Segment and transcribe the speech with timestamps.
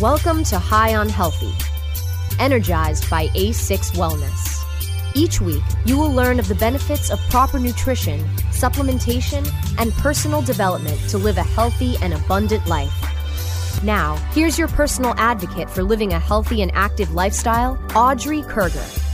[0.00, 1.52] Welcome to High on Healthy,
[2.38, 4.62] energized by A6 Wellness.
[5.16, 8.20] Each week, you will learn of the benefits of proper nutrition,
[8.52, 12.94] supplementation, and personal development to live a healthy and abundant life.
[13.82, 19.07] Now, here's your personal advocate for living a healthy and active lifestyle, Audrey Kerger.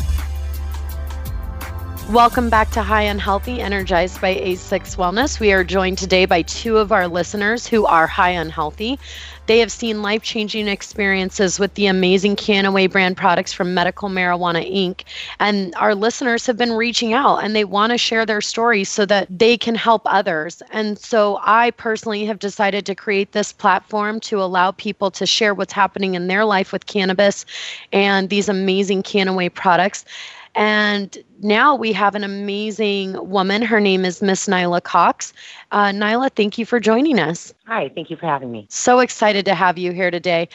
[2.10, 5.40] Welcome back to High on Healthy, energized by A6 Wellness.
[5.40, 8.98] We are joined today by two of our listeners who are high on healthy.
[9.46, 14.70] They have seen life changing experiences with the amazing Kannaway brand products from Medical Marijuana
[14.70, 15.04] Inc.
[15.40, 19.06] And our listeners have been reaching out and they want to share their stories so
[19.06, 20.62] that they can help others.
[20.70, 25.54] And so I personally have decided to create this platform to allow people to share
[25.54, 27.46] what's happening in their life with cannabis
[27.92, 30.04] and these amazing Kannaway products.
[30.54, 33.62] And now we have an amazing woman.
[33.62, 35.32] Her name is Miss Nilla Cox.
[35.72, 37.52] Uh, Nilla, thank you for joining us.
[37.66, 38.66] Hi, thank you for having me.
[38.70, 40.48] So excited to have you here today.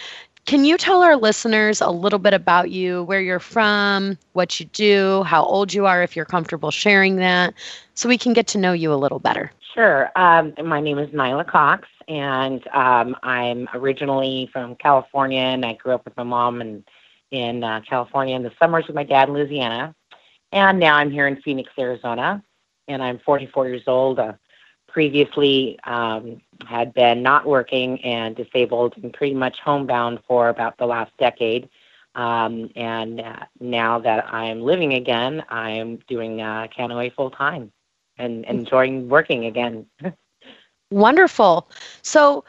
[0.46, 4.66] Can you tell our listeners a little bit about you, where you're from, what you
[4.68, 7.54] do, how old you are, if you're comfortable sharing that,
[7.94, 9.52] so we can get to know you a little better?
[9.74, 10.10] Sure.
[10.16, 15.94] Um, my name is Nilla Cox, and um, I'm originally from California, and I grew
[15.94, 16.84] up with my mom and
[17.32, 19.96] in uh, California in the summers with my dad in Louisiana.
[20.52, 22.44] And now I'm here in Phoenix, Arizona,
[22.88, 24.20] and I'm 44 years old.
[24.20, 24.34] Uh,
[24.88, 30.86] previously um, had been not working and disabled and pretty much homebound for about the
[30.86, 31.70] last decade.
[32.16, 36.68] Um, and uh, now that I'm living again, I'm doing uh,
[37.16, 37.72] full time
[38.18, 39.86] and enjoying working again.
[40.92, 41.70] Wonderful.
[42.02, 42.44] So,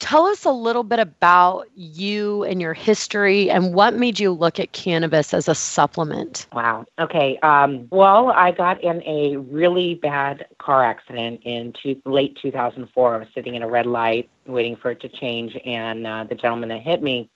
[0.00, 4.60] Tell us a little bit about you and your history and what made you look
[4.60, 6.46] at cannabis as a supplement.
[6.52, 6.84] Wow.
[6.98, 7.38] Okay.
[7.38, 13.14] Um, well, I got in a really bad car accident in two, late 2004.
[13.14, 16.34] I was sitting in a red light waiting for it to change, and uh, the
[16.34, 17.30] gentleman that hit me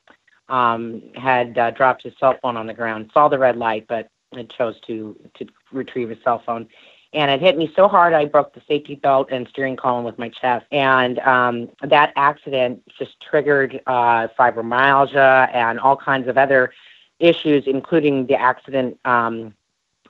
[0.49, 4.09] um, had uh, dropped his cell phone on the ground, saw the red light, but
[4.57, 6.69] chose to, to retrieve his cell phone
[7.15, 10.19] and it hit me so hard I broke the safety belt and steering column with
[10.19, 10.67] my chest.
[10.71, 16.73] And um, that accident just triggered uh, fibromyalgia and all kinds of other
[17.19, 19.55] issues, including the accident um,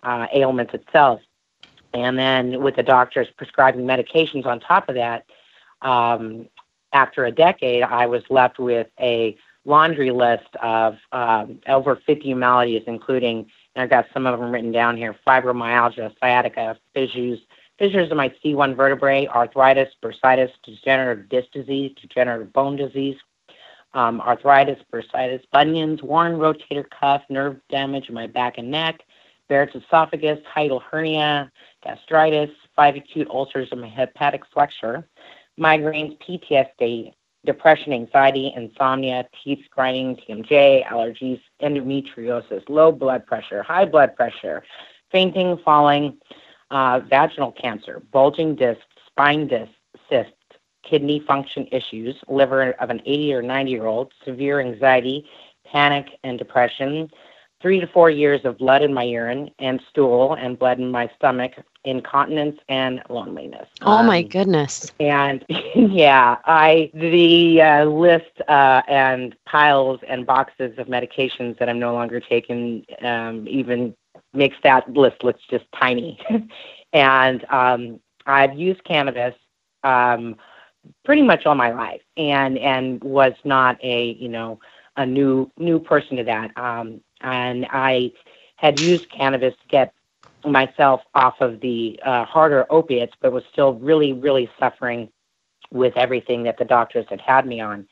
[0.02, 1.20] uh, ailments itself.
[1.94, 5.24] And then with the doctors prescribing medications on top of that,
[5.82, 6.48] um,
[6.92, 12.82] after a decade, I was left with a laundry list of um, over 50 maladies,
[12.86, 13.46] including
[13.80, 15.16] I've got some of them written down here.
[15.26, 17.38] Fibromyalgia, sciatica, fissures,
[17.78, 23.16] fissures in my C1 vertebrae, arthritis, bursitis, degenerative disc disease, degenerative bone disease,
[23.94, 29.02] um, arthritis, bursitis, bunions, worn rotator cuff, nerve damage in my back and neck,
[29.48, 31.50] Barrett's esophagus, hiatal hernia,
[31.82, 35.08] gastritis, five acute ulcers in my hepatic flexure,
[35.58, 37.14] migraines, PTSD,
[37.48, 44.62] depression, anxiety, insomnia, teeth grinding, TMJ, allergies, endometriosis, low blood pressure, high blood pressure,
[45.10, 46.18] fainting, falling,
[46.70, 49.72] uh, vaginal cancer, bulging discs, spine discs,
[50.10, 50.32] cysts,
[50.82, 55.26] kidney function issues, liver of an 80 or 90 year old, severe anxiety,
[55.64, 57.08] panic and depression,
[57.60, 61.10] three to four years of blood in my urine and stool and blood in my
[61.16, 61.52] stomach,
[61.84, 63.66] incontinence and loneliness.
[63.82, 64.92] Oh my um, goodness.
[65.00, 71.78] And yeah, I the uh, list uh, and piles and boxes of medications that I'm
[71.78, 73.94] no longer taking um, even
[74.32, 76.18] makes that list look just tiny.
[76.92, 79.34] and um, I've used cannabis
[79.84, 80.36] um,
[81.04, 84.60] pretty much all my life, and and was not a you know
[84.96, 86.56] a new new person to that.
[86.56, 88.12] Um, and I
[88.56, 89.94] had used cannabis to get
[90.44, 95.10] myself off of the uh, harder opiates, but was still really, really suffering
[95.70, 97.86] with everything that the doctors had had me on.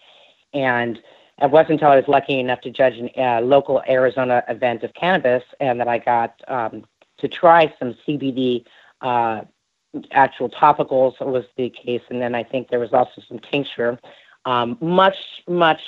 [0.55, 0.99] And
[1.43, 4.95] it wasn't until I was lucky enough to judge a uh, local Arizona event of
[4.95, 6.85] cannabis and that I got um,
[7.19, 8.65] to try some CBD
[9.03, 9.43] uh,
[10.13, 12.03] actual topicals was the case.
[12.09, 13.99] And then I think there was also some tincture,
[14.47, 15.17] um, much,
[15.47, 15.81] much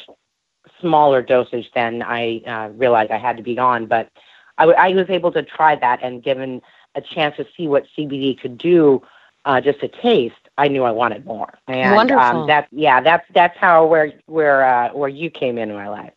[0.80, 3.86] smaller dosage than I uh, realized I had to be on.
[3.86, 4.10] But
[4.58, 6.60] I, w- I was able to try that, and given
[6.94, 9.02] a chance to see what CBD could do,
[9.44, 11.52] uh, just a taste, I knew I wanted more.
[11.68, 12.42] And, Wonderful.
[12.42, 16.12] Um, that yeah, that's that's how where where uh, where you came into my life.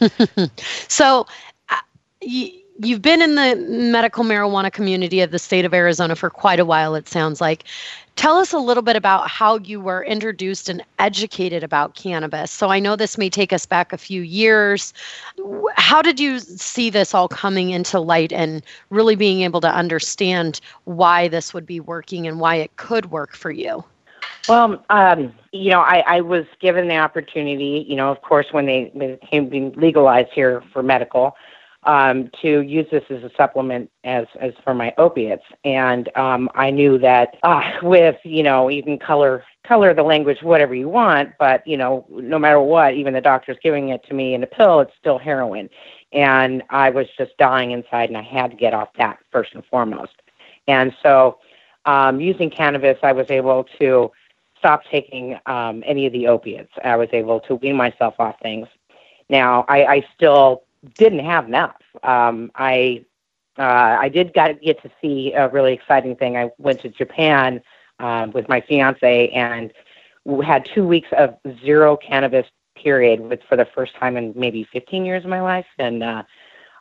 [0.88, 1.26] so.
[1.68, 1.76] Uh,
[2.22, 6.60] y- you've been in the medical marijuana community of the state of Arizona for quite
[6.60, 7.64] a while, it sounds like.
[8.16, 12.50] Tell us a little bit about how you were introduced and educated about cannabis.
[12.50, 14.92] So I know this may take us back a few years.
[15.76, 20.60] How did you see this all coming into light and really being able to understand
[20.84, 23.84] why this would be working and why it could work for you?
[24.48, 28.66] Well, um, you know, I, I was given the opportunity, you know, of course, when
[28.66, 31.36] they, when it came being legalized here for medical,
[31.84, 35.44] um, to use this as a supplement as as for my opiates.
[35.64, 40.42] And um, I knew that uh, with you know you can color color the language
[40.42, 44.14] whatever you want, but you know no matter what, even the doctor's giving it to
[44.14, 45.68] me in a pill, it's still heroin.
[46.12, 49.64] And I was just dying inside, and I had to get off that first and
[49.66, 50.14] foremost.
[50.66, 51.38] And so,
[51.84, 54.10] um, using cannabis, I was able to
[54.58, 56.72] stop taking um, any of the opiates.
[56.82, 58.68] I was able to wean myself off things.
[59.28, 60.62] Now, I, I still
[60.96, 61.76] didn't have enough.
[62.02, 63.04] Um, I
[63.58, 66.36] uh, I did got, get to see a really exciting thing.
[66.36, 67.60] I went to Japan
[67.98, 69.72] um, with my fiance and
[70.44, 71.34] had two weeks of
[71.64, 72.46] zero cannabis
[72.76, 76.22] period with for the first time in maybe 15 years of my life and uh,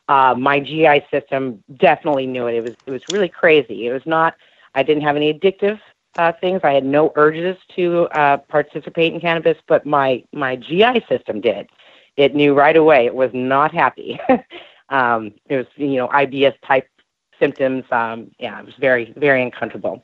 [0.10, 2.56] uh, my GI system definitely knew it.
[2.56, 3.88] It was it was really crazy.
[3.88, 4.36] It was not.
[4.76, 5.80] I didn't have any addictive
[6.18, 6.62] uh, things.
[6.64, 11.70] I had no urges to uh, participate in cannabis, but my my GI system did.
[12.18, 13.06] It knew right away.
[13.06, 14.20] It was not happy.
[14.90, 16.88] um, it was you know IBS type
[17.40, 17.86] symptoms.
[17.92, 20.04] Um, yeah, it was very very uncomfortable.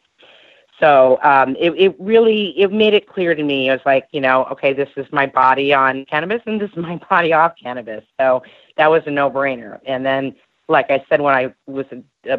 [0.80, 3.70] So um, it, it really it made it clear to me.
[3.70, 6.78] It was like you know, okay, this is my body on cannabis, and this is
[6.78, 8.04] my body off cannabis.
[8.20, 8.44] So
[8.78, 9.80] that was a no-brainer.
[9.86, 10.36] And then,
[10.68, 11.86] like I said, when I was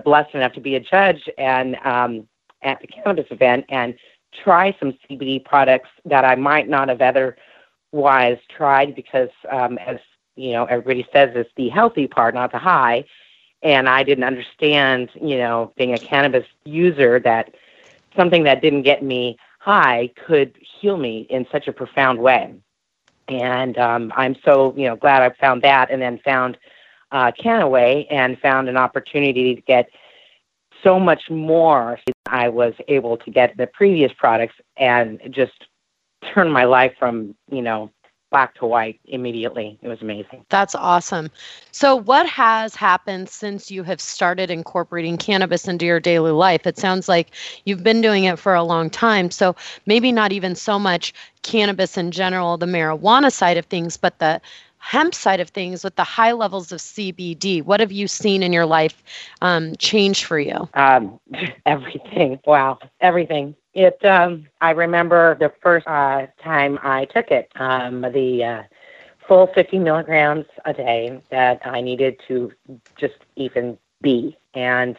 [0.04, 2.28] blessed enough to be a judge and um,
[2.62, 3.94] at the cannabis event and
[4.42, 7.00] try some CBD products that I might not have
[7.94, 9.98] otherwise tried because, um, as
[10.36, 13.04] you know, everybody says it's the healthy part, not the high.
[13.62, 17.54] And I didn't understand, you know, being a cannabis user that
[18.16, 22.54] something that didn't get me high could heal me in such a profound way.
[23.28, 26.58] And um, I'm so you know glad I found that, and then found
[27.10, 29.88] uh, Kannaway and found an opportunity to get
[30.82, 35.52] so much more I was able to get the previous products and just
[36.32, 37.90] turn my life from you know
[38.34, 39.78] black to white immediately.
[39.80, 40.44] It was amazing.
[40.48, 41.30] That's awesome.
[41.70, 46.66] So, what has happened since you have started incorporating cannabis into your daily life?
[46.66, 47.30] It sounds like
[47.64, 49.30] you've been doing it for a long time.
[49.30, 49.54] So,
[49.86, 54.40] maybe not even so much cannabis in general, the marijuana side of things, but the
[54.78, 57.62] hemp side of things with the high levels of CBD.
[57.62, 59.02] What have you seen in your life
[59.42, 60.68] um, change for you?
[60.74, 61.20] Um,
[61.66, 62.40] everything.
[62.44, 63.54] Wow, everything.
[63.74, 64.04] It.
[64.04, 67.50] Um, I remember the first uh, time I took it.
[67.56, 68.62] Um, the uh,
[69.26, 72.52] full 50 milligrams a day that I needed to
[72.98, 74.96] just even be, and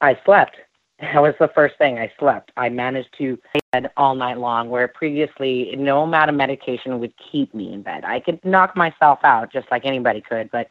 [0.00, 0.56] I slept.
[1.00, 2.52] That was the first thing I slept.
[2.56, 3.38] I managed to
[3.72, 8.04] bed all night long, where previously no amount of medication would keep me in bed.
[8.04, 10.68] I could knock myself out just like anybody could, but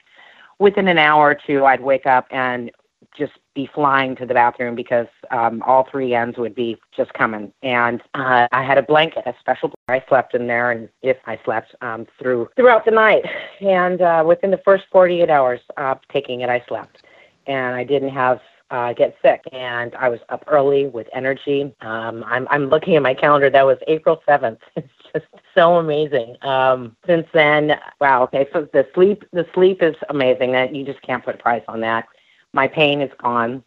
[0.59, 2.71] within an hour or two, I'd wake up and
[3.17, 7.51] just be flying to the bathroom because um, all three ends would be just coming.
[7.63, 9.69] And uh, I had a blanket, a special.
[9.69, 10.05] Blanket.
[10.05, 13.23] I slept in there, and if I slept um, through throughout the night,
[13.59, 17.03] and uh, within the first 48 hours of taking it, I slept,
[17.47, 18.39] and I didn't have
[18.71, 21.73] uh, get sick, and I was up early with energy.
[21.81, 23.49] Um, I'm I'm looking at my calendar.
[23.49, 24.59] That was April 7th.
[25.13, 26.37] It's just so amazing.
[26.41, 28.23] Um, since then, wow.
[28.23, 30.53] Okay, so the sleep the sleep is amazing.
[30.53, 32.05] That you just can't put a price on that.
[32.53, 33.63] My pain is gone.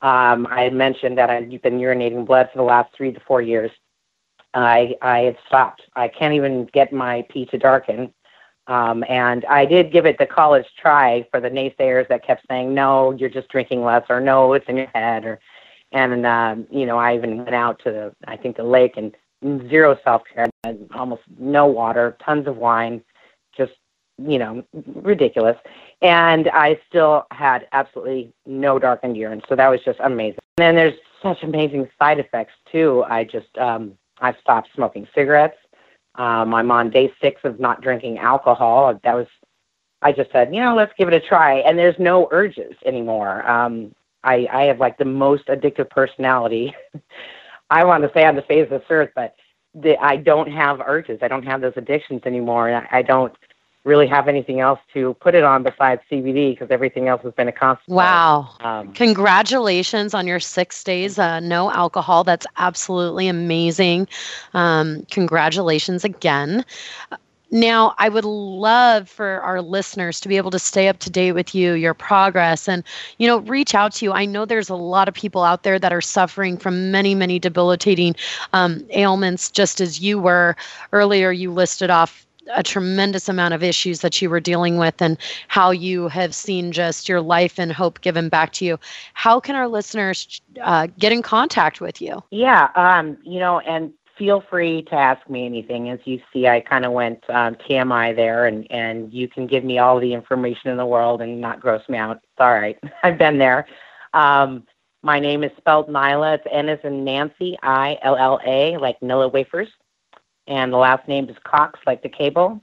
[0.00, 3.40] Um, I had mentioned that I've been urinating blood for the last three to four
[3.40, 3.70] years.
[4.54, 5.82] I I had stopped.
[5.94, 8.12] I can't even get my pee to darken.
[8.68, 12.72] Um, and I did give it the college try for the naysayers that kept saying,
[12.72, 15.40] no, you're just drinking less, or no, it's in your head, or,
[15.90, 19.14] and um, you know, I even went out to the, I think the lake and
[19.68, 20.48] zero self care,
[20.94, 23.02] almost no water, tons of wine,
[24.18, 24.64] you know,
[24.94, 25.56] ridiculous.
[26.00, 30.40] And I still had absolutely no darkened urine, so that was just amazing.
[30.58, 33.04] And then there's such amazing side effects too.
[33.08, 35.56] I just um, I stopped smoking cigarettes.
[36.14, 38.98] Um, I'm on day six of not drinking alcohol.
[39.02, 39.26] That was,
[40.02, 41.58] I just said, you know, let's give it a try.
[41.58, 43.48] And there's no urges anymore.
[43.48, 46.74] Um, I, I have like the most addictive personality.
[47.70, 49.34] I want to say on the face of this earth, but
[49.74, 51.18] the, I don't have urges.
[51.22, 52.68] I don't have those addictions anymore.
[52.68, 53.34] And I, I don't
[53.84, 57.48] really have anything else to put it on besides CBD because everything else has been
[57.48, 57.96] a constant.
[57.96, 58.48] Wow.
[58.60, 62.22] Um, Congratulations on your six days, uh, no alcohol.
[62.22, 64.06] That's absolutely amazing.
[64.54, 66.64] Um, congratulations again.
[67.54, 71.32] Now, I would love for our listeners to be able to stay up to date
[71.32, 72.82] with you, your progress, and
[73.18, 74.12] you know, reach out to you.
[74.12, 77.38] I know there's a lot of people out there that are suffering from many, many
[77.38, 78.16] debilitating
[78.54, 80.56] um, ailments, just as you were
[80.92, 81.30] earlier.
[81.30, 85.16] You listed off a tremendous amount of issues that you were dealing with and
[85.48, 88.78] how you have seen just your life and hope given back to you.
[89.14, 92.22] How can our listeners uh, get in contact with you?
[92.30, 95.88] Yeah, um, you know, and feel free to ask me anything.
[95.90, 99.64] As you see, I kind of went um, TMI there, and, and you can give
[99.64, 102.16] me all the information in the world and not gross me out.
[102.16, 102.78] It's all right.
[103.02, 103.66] I've been there.
[104.14, 104.64] Um,
[105.02, 106.36] my name is spelled Nilla.
[106.36, 109.68] It's N as in Nancy, I L L A, like Nilla wafers.
[110.46, 112.60] And the last name is Cox, like the cable.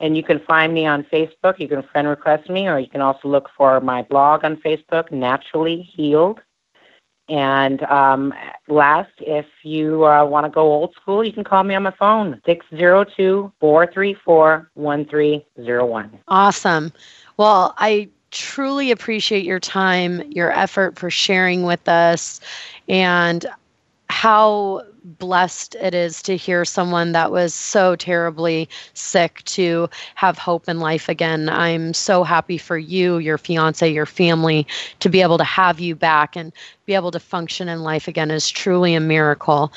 [0.00, 1.60] And you can find me on Facebook.
[1.60, 5.12] You can friend request me, or you can also look for my blog on Facebook,
[5.12, 6.40] Naturally Healed.
[7.28, 8.34] And um,
[8.68, 11.92] last, if you uh, want to go old school, you can call me on my
[11.92, 16.18] phone, 602 434 1301.
[16.28, 16.92] Awesome.
[17.36, 22.40] Well, I truly appreciate your time, your effort for sharing with us,
[22.88, 23.46] and
[24.22, 24.80] how
[25.18, 30.78] blessed it is to hear someone that was so terribly sick to have hope in
[30.78, 31.48] life again.
[31.48, 34.64] I'm so happy for you, your fiance, your family
[35.00, 36.52] to be able to have you back and
[36.86, 39.72] be able to function in life again is truly a miracle.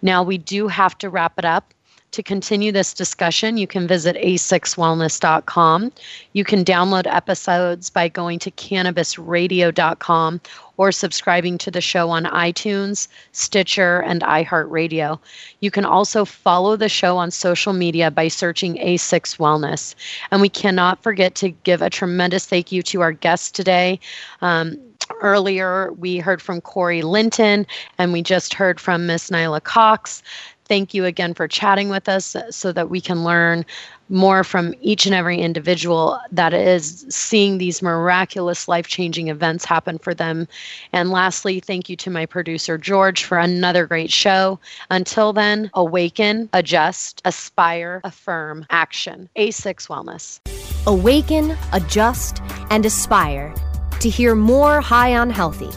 [0.00, 1.74] Now, we do have to wrap it up.
[2.12, 5.92] To continue this discussion, you can visit a6wellness.com.
[6.32, 10.40] You can download episodes by going to cannabisradio.com
[10.78, 15.18] or subscribing to the show on iTunes, Stitcher, and iHeartRadio.
[15.60, 19.94] You can also follow the show on social media by searching A6 Wellness.
[20.30, 24.00] And we cannot forget to give a tremendous thank you to our guests today.
[24.40, 24.78] Um,
[25.20, 30.22] earlier we heard from Corey Linton and we just heard from Miss Nilla Cox
[30.68, 33.64] thank you again for chatting with us so that we can learn
[34.08, 39.98] more from each and every individual that is seeing these miraculous life changing events happen
[39.98, 40.48] for them.
[40.92, 44.58] And lastly, thank you to my producer, George, for another great show.
[44.90, 49.28] Until then, awaken, adjust, aspire, affirm, action.
[49.36, 50.40] A6 Wellness.
[50.86, 53.54] Awaken, adjust, and aspire
[54.00, 55.70] to hear more High on Healthy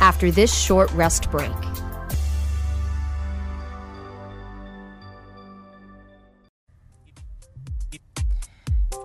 [0.00, 1.50] after this short rest break.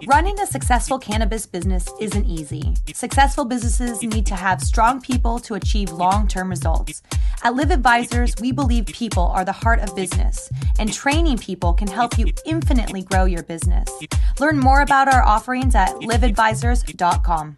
[0.07, 2.73] Running a successful cannabis business isn't easy.
[2.93, 7.03] Successful businesses need to have strong people to achieve long term results.
[7.43, 11.87] At Live Advisors, we believe people are the heart of business, and training people can
[11.87, 13.89] help you infinitely grow your business.
[14.39, 17.57] Learn more about our offerings at liveadvisors.com.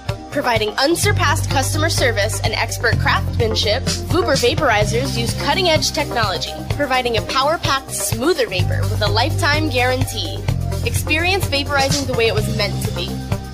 [0.31, 7.21] Providing unsurpassed customer service and expert craftsmanship, Vuber vaporizers use cutting edge technology, providing a
[7.23, 10.39] power packed, smoother vapor with a lifetime guarantee.
[10.85, 13.07] Experience vaporizing the way it was meant to be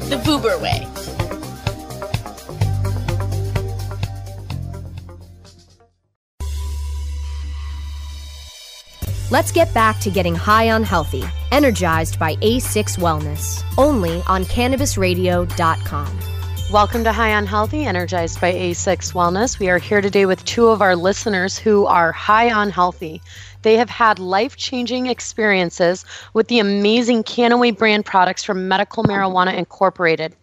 [0.08, 0.88] the Vuber way.
[9.32, 16.37] Let's get back to getting high on healthy, energized by A6 Wellness, only on cannabisradio.com.
[16.70, 19.58] Welcome to High on Healthy, energized by A6 Wellness.
[19.58, 23.22] We are here today with two of our listeners who are high on healthy.
[23.62, 29.56] They have had life changing experiences with the amazing Kannaway brand products from Medical Marijuana
[29.56, 30.36] Incorporated.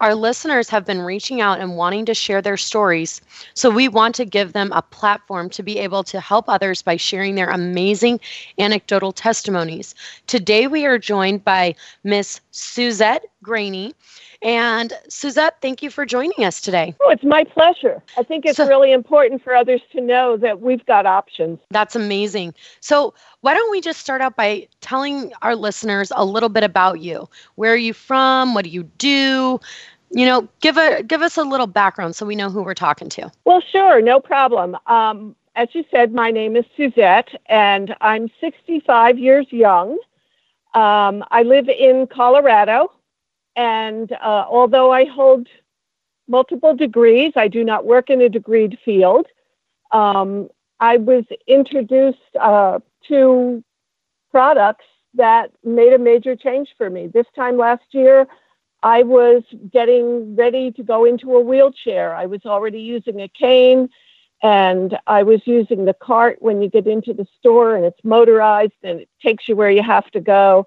[0.00, 3.20] Our listeners have been reaching out and wanting to share their stories,
[3.54, 6.96] so we want to give them a platform to be able to help others by
[6.96, 8.18] sharing their amazing
[8.58, 9.94] anecdotal testimonies.
[10.26, 13.94] Today, we are joined by Miss Suzette Greany.
[14.42, 16.94] And Suzette, thank you for joining us today.
[17.02, 18.02] Oh, it's my pleasure.
[18.16, 21.58] I think it's so, really important for others to know that we've got options.
[21.70, 22.54] That's amazing.
[22.80, 27.00] So, why don't we just start out by telling our listeners a little bit about
[27.00, 27.28] you?
[27.56, 28.54] Where are you from?
[28.54, 29.60] What do you do?
[30.10, 33.10] You know, give a give us a little background so we know who we're talking
[33.10, 33.30] to.
[33.44, 34.76] Well, sure, no problem.
[34.86, 39.98] Um, as you said, my name is Suzette, and I'm 65 years young.
[40.74, 42.92] Um, I live in Colorado,
[43.56, 45.48] and uh, although I hold
[46.28, 49.26] multiple degrees, I do not work in a degreed field.
[49.90, 52.78] Um, I was introduced uh,
[53.08, 53.62] to
[54.30, 57.08] products that made a major change for me.
[57.08, 58.26] This time last year,
[58.82, 59.42] I was
[59.72, 62.14] getting ready to go into a wheelchair.
[62.14, 63.90] I was already using a cane
[64.42, 68.72] and I was using the cart when you get into the store and it's motorized
[68.82, 70.66] and it takes you where you have to go.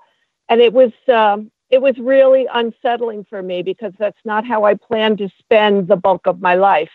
[0.49, 4.75] And it was um, it was really unsettling for me because that's not how I
[4.75, 6.91] planned to spend the bulk of my life.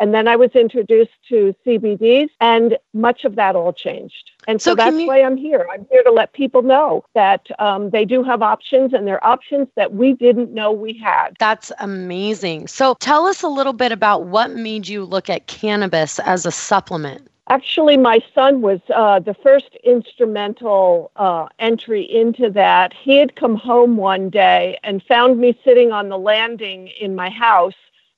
[0.00, 4.30] And then I was introduced to CBDs, and much of that all changed.
[4.48, 5.06] And so, so that's you...
[5.06, 5.68] why I'm here.
[5.70, 9.68] I'm here to let people know that um, they do have options, and they're options
[9.76, 11.36] that we didn't know we had.
[11.38, 12.66] That's amazing.
[12.66, 16.50] So tell us a little bit about what made you look at cannabis as a
[16.50, 17.28] supplement.
[17.50, 22.94] Actually, my son was uh, the first instrumental uh, entry into that.
[22.94, 27.28] He had come home one day and found me sitting on the landing in my
[27.28, 27.74] house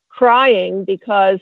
[0.09, 1.41] crying because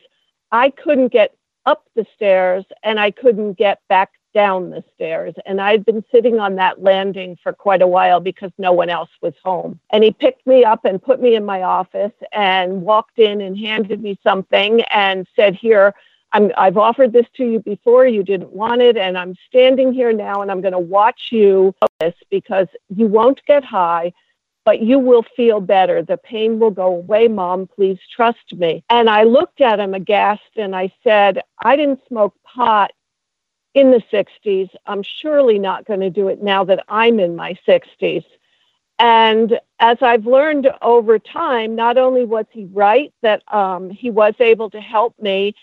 [0.51, 1.37] I couldn't get
[1.67, 5.35] up the stairs and I couldn't get back down the stairs.
[5.45, 9.11] And I'd been sitting on that landing for quite a while because no one else
[9.21, 9.79] was home.
[9.91, 13.57] And he picked me up and put me in my office and walked in and
[13.59, 15.95] handed me something and said, Here,
[16.35, 18.07] I'm, I've offered this to you before.
[18.07, 18.97] You didn't want it.
[18.97, 23.41] And I'm standing here now and I'm going to watch you this because you won't
[23.47, 24.13] get high
[24.65, 26.03] but you will feel better.
[26.03, 27.67] The pain will go away, mom.
[27.67, 28.83] Please trust me.
[28.89, 32.93] And I looked at him aghast and I said, I didn't smoke pot
[33.75, 34.71] in the 60s.
[34.87, 38.25] I'm surely not going to do it now that I'm in my 60s.
[38.99, 44.35] And as I've learned over time, not only was he right that um, he was
[44.39, 45.55] able to help me,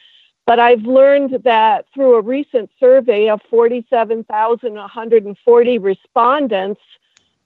[0.45, 6.82] but I've learned that through a recent survey of 47,140 respondents,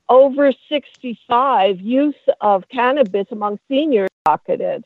[0.07, 4.85] over 65 use of cannabis among seniors docketed.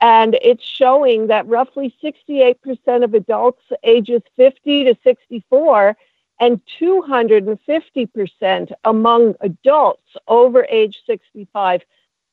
[0.00, 5.96] And it's showing that roughly 68% of adults ages 50 to 64
[6.38, 11.82] and 250% among adults over age 65.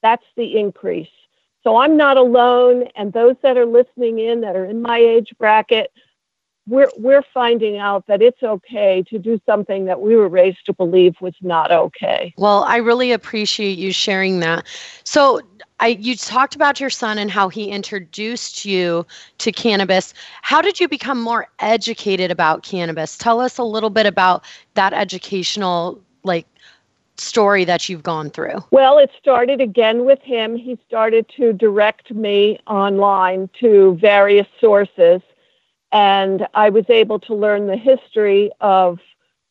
[0.01, 1.07] That's the increase.
[1.63, 2.89] So I'm not alone.
[2.95, 5.91] And those that are listening in that are in my age bracket,
[6.67, 10.73] we're we're finding out that it's okay to do something that we were raised to
[10.73, 12.33] believe was not okay.
[12.37, 14.65] Well, I really appreciate you sharing that.
[15.03, 15.41] So,
[15.79, 19.05] I you talked about your son and how he introduced you
[19.39, 20.13] to cannabis.
[20.41, 23.17] How did you become more educated about cannabis?
[23.17, 24.45] Tell us a little bit about
[24.75, 26.47] that educational like
[27.17, 28.63] story that you've gone through?
[28.71, 30.55] Well, it started again with him.
[30.55, 35.21] He started to direct me online to various sources
[35.93, 38.99] and I was able to learn the history of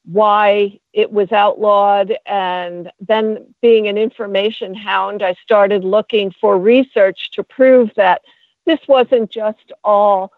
[0.05, 2.19] why it was outlawed.
[2.27, 8.23] And then, being an information hound, I started looking for research to prove that
[8.67, 10.33] this wasn't just all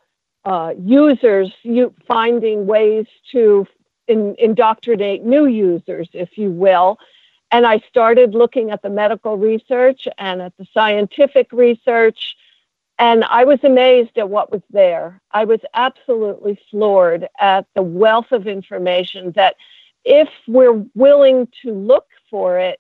[0.45, 3.67] uh, users you, finding ways to
[4.07, 6.99] in, indoctrinate new users, if you will.
[7.51, 12.37] And I started looking at the medical research and at the scientific research
[12.99, 15.21] and I was amazed at what was there.
[15.33, 19.57] I was absolutely floored at the wealth of information that,
[20.07, 22.79] if we're willing to look for it,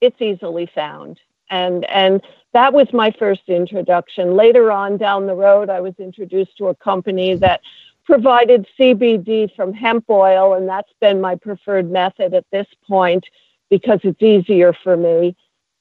[0.00, 1.18] it's easily found.
[1.50, 4.36] And, and that was my first introduction.
[4.36, 7.62] Later on down the road, I was introduced to a company that
[8.04, 13.24] provided CBD from hemp oil, and that's been my preferred method at this point
[13.72, 15.34] because it's easier for me.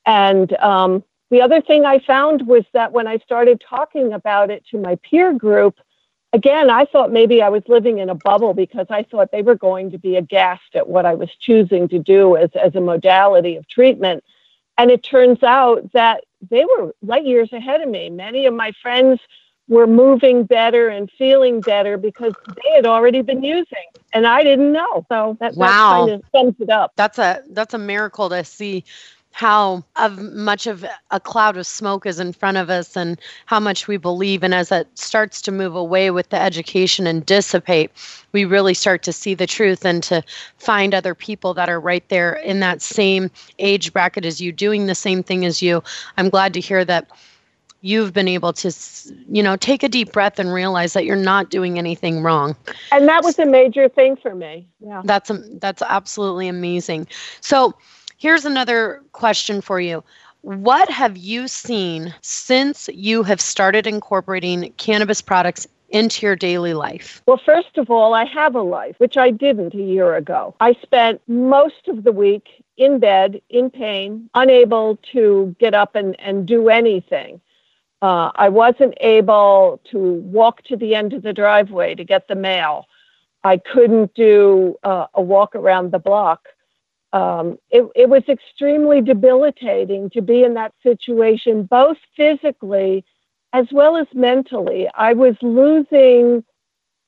[0.05, 4.65] And um, the other thing I found was that when I started talking about it
[4.71, 5.77] to my peer group,
[6.31, 9.55] again, I thought maybe I was living in a bubble because I thought they were
[9.55, 13.57] going to be aghast at what I was choosing to do as, as a modality
[13.57, 14.23] of treatment.
[14.77, 18.09] And it turns out that they were light years ahead of me.
[18.09, 19.19] Many of my friends
[19.71, 24.73] were moving better and feeling better because they had already been using and I didn't
[24.73, 25.05] know.
[25.07, 26.05] So that, wow.
[26.05, 26.91] that kind of sums it up.
[26.97, 28.83] That's a that's a miracle to see
[29.33, 33.61] how of much of a cloud of smoke is in front of us and how
[33.61, 37.89] much we believe and as it starts to move away with the education and dissipate
[38.33, 40.21] we really start to see the truth and to
[40.57, 44.87] find other people that are right there in that same age bracket as you doing
[44.87, 45.81] the same thing as you
[46.17, 47.07] i'm glad to hear that
[47.81, 48.71] you've been able to
[49.29, 52.55] you know take a deep breath and realize that you're not doing anything wrong
[52.91, 57.07] and that was a major thing for me yeah that's a, that's absolutely amazing
[57.41, 57.75] so
[58.21, 60.03] Here's another question for you.
[60.41, 67.23] What have you seen since you have started incorporating cannabis products into your daily life?
[67.25, 70.53] Well, first of all, I have a life, which I didn't a year ago.
[70.59, 76.15] I spent most of the week in bed, in pain, unable to get up and,
[76.19, 77.41] and do anything.
[78.01, 82.35] Uh, I wasn't able to walk to the end of the driveway to get the
[82.35, 82.87] mail.
[83.43, 86.47] I couldn't do uh, a walk around the block
[87.13, 93.03] um, it, it was extremely debilitating to be in that situation, both physically
[93.53, 94.87] as well as mentally.
[94.95, 96.43] I was losing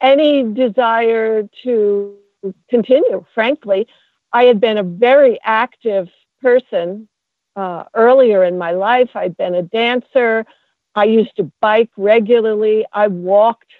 [0.01, 2.15] any desire to
[2.69, 3.87] continue, frankly.
[4.33, 6.09] I had been a very active
[6.41, 7.07] person
[7.55, 9.11] uh, earlier in my life.
[9.15, 10.45] I'd been a dancer.
[10.95, 12.85] I used to bike regularly.
[12.93, 13.71] I walked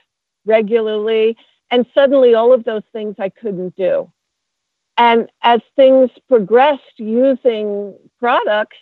[0.46, 1.38] regularly.
[1.72, 4.12] And suddenly, all of those things I couldn't do.
[4.98, 8.78] And as things progressed using products,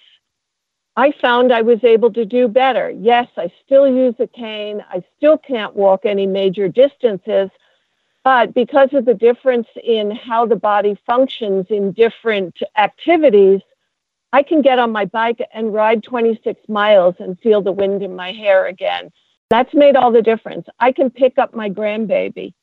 [0.98, 2.89] I found I was able to do better.
[2.89, 4.84] Yes, I still use a cane.
[4.89, 7.50] I still can't walk any major distances.
[8.24, 13.62] But because of the difference in how the body functions in different activities,
[14.34, 18.15] I can get on my bike and ride 26 miles and feel the wind in
[18.15, 19.12] my hair again.
[19.50, 20.67] That's made all the difference.
[20.80, 22.54] I can pick up my grandbaby,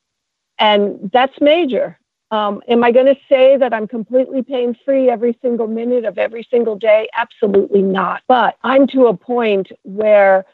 [0.59, 1.98] and that's major.
[2.31, 6.18] Um, am I going to say that I'm completely pain free every single minute of
[6.18, 7.09] every single day?
[7.16, 8.22] Absolutely not.
[8.28, 10.44] But I'm to a point where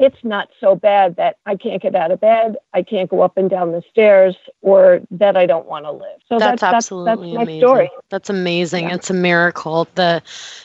[0.00, 3.36] it's not so bad that I can't get out of bed, I can't go up
[3.36, 6.18] and down the stairs, or that I don't want to live.
[6.26, 7.60] So that's, that's absolutely that's, that's amazing.
[7.60, 7.90] Story.
[8.08, 8.88] That's amazing.
[8.88, 8.94] Yeah.
[8.94, 10.22] It's a miracle the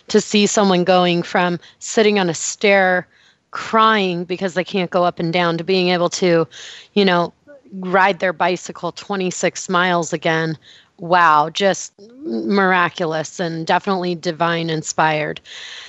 [0.08, 3.08] to see someone going from sitting on a stair
[3.52, 6.48] crying because they can't go up and down to being able to,
[6.94, 7.34] you know,
[7.74, 10.58] ride their bicycle 26 miles again.
[11.00, 11.92] Wow, just
[12.24, 15.42] miraculous and definitely divine inspired.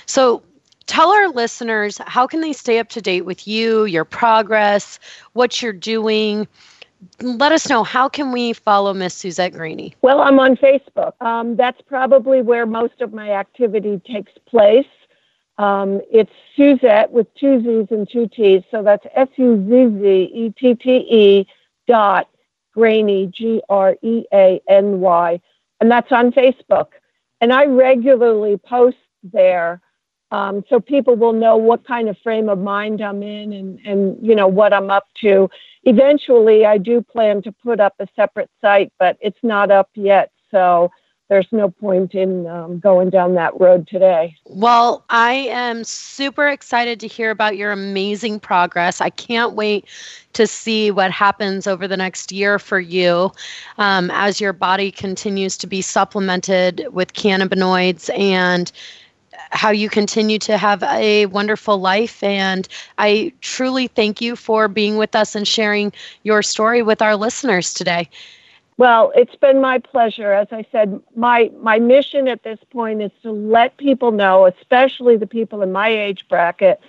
[0.05, 0.43] So,
[0.87, 4.99] tell our listeners how can they stay up to date with you, your progress,
[5.33, 6.47] what you're doing?
[7.21, 9.93] Let us know how can we follow Miss Suzette Greany?
[10.01, 11.13] Well, I'm on Facebook.
[11.21, 14.87] Um, that's probably where most of my activity takes place.
[15.59, 20.31] Um, it's Suzette with two Z's and two T's, so that's S U Z Z
[20.33, 21.47] E T T E
[21.87, 22.29] dot
[22.73, 25.41] Greany, G R E A N Y,
[25.81, 26.87] and that's on Facebook.
[27.41, 29.81] And I regularly post there
[30.31, 34.17] um, so people will know what kind of frame of mind I'm in and, and
[34.21, 35.49] you know what I'm up to.
[35.83, 40.31] Eventually, I do plan to put up a separate site, but it's not up yet.
[40.51, 40.91] So
[41.29, 44.35] there's no point in um, going down that road today.
[44.45, 49.01] Well, I am super excited to hear about your amazing progress.
[49.01, 49.85] I can't wait
[50.33, 53.31] to see what happens over the next year for you
[53.77, 58.71] um, as your body continues to be supplemented with cannabinoids and
[59.51, 62.23] how you continue to have a wonderful life.
[62.23, 67.15] And I truly thank you for being with us and sharing your story with our
[67.15, 68.09] listeners today.
[68.77, 70.33] Well, it's been my pleasure.
[70.33, 75.17] As I said, my my mission at this point is to let people know, especially
[75.17, 76.79] the people in my age bracket,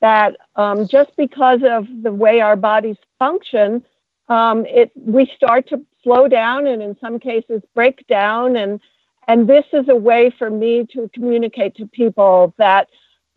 [0.00, 3.84] that um, just because of the way our bodies function,
[4.28, 8.80] um, it we start to slow down and in some cases break down and
[9.32, 12.90] and this is a way for me to communicate to people that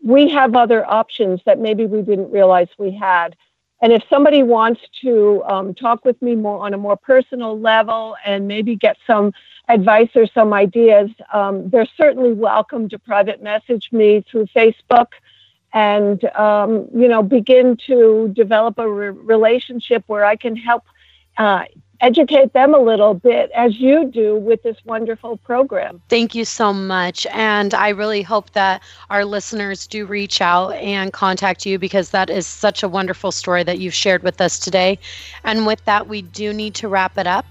[0.04, 3.34] we have other options that maybe we didn't realize we had.
[3.82, 8.18] And if somebody wants to um, talk with me more on a more personal level
[8.26, 9.32] and maybe get some
[9.70, 15.08] advice or some ideas, um, they're certainly welcome to private message me through Facebook
[15.72, 20.84] and um, you know begin to develop a re- relationship where I can help
[21.38, 21.64] uh,
[22.02, 26.02] educate them a little bit as you do with this wonderful program.
[26.10, 27.26] Thank you so much.
[27.32, 32.30] And I really hope that our listeners do reach out and contact you because that
[32.30, 35.00] is such a wonderful story that you've shared with us today.
[35.44, 37.46] And with that, we do need to wrap it up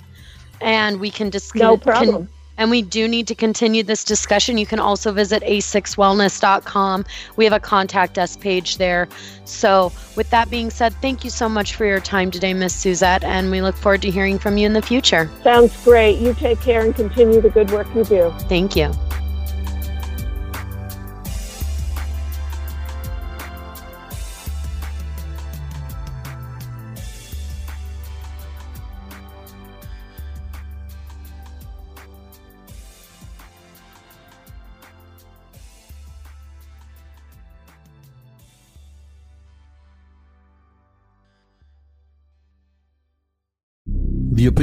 [0.60, 1.60] and we can discuss.
[1.60, 2.26] No problem.
[2.26, 4.58] Can, and we do need to continue this discussion.
[4.58, 7.04] You can also visit a6wellness.com.
[7.36, 9.08] We have a contact us page there.
[9.44, 13.24] So, with that being said, thank you so much for your time today, Miss Suzette,
[13.24, 15.30] and we look forward to hearing from you in the future.
[15.42, 16.18] Sounds great.
[16.18, 18.32] You take care and continue the good work you do.
[18.48, 18.92] Thank you.